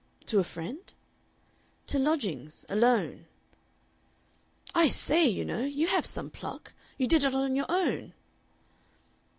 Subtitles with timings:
[0.25, 0.91] "To a friend?"
[1.85, 3.27] "To lodgings alone."
[4.73, 6.73] "I say, you know, you have some pluck.
[6.97, 8.13] You did it on your own?"